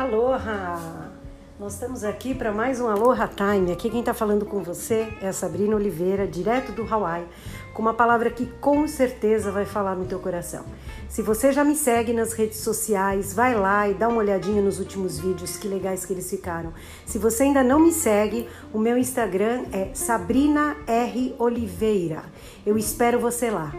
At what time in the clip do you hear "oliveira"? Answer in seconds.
5.76-6.26, 21.38-22.22